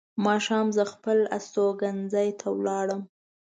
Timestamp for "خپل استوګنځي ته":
0.93-2.47